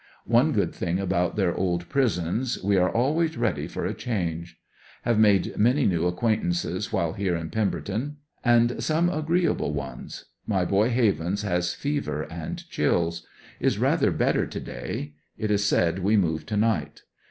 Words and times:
One 0.25 0.51
good 0.51 0.73
thing 0.73 0.99
about 0.99 1.35
their 1.35 1.53
old 1.53 1.87
pris 1.87 2.17
ons, 2.17 2.57
we 2.63 2.75
are 2.75 2.89
always 2.89 3.37
ready 3.37 3.67
for 3.67 3.85
a 3.85 3.93
change. 3.93 4.59
Have 5.03 5.19
made 5.19 5.55
many 5.57 5.85
new 5.85 6.07
acquaintances 6.07 6.91
while 6.91 7.13
here 7.13 7.35
in 7.35 7.51
Pemberton, 7.51 8.17
and 8.43 8.83
some 8.83 9.09
agreeable 9.09 9.73
ones; 9.73 10.25
niy 10.49 10.67
boy 10.67 10.89
Havens 10.89 11.43
has 11.43 11.75
fever 11.75 12.23
and 12.31 12.67
chills. 12.67 13.27
Is 13.59 13.77
rather 13.77 14.09
better 14.09 14.47
to 14.47 14.59
day. 14.59 15.13
It 15.37 15.51
is 15.51 15.63
said 15.65 15.99
we 15.99 16.17
move 16.17 16.47
to 16.47 16.57
night. 16.57 17.03